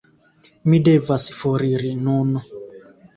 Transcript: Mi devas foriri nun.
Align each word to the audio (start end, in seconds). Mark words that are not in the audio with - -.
Mi 0.73 0.79
devas 0.87 1.25
foriri 1.41 1.91
nun. 2.07 2.33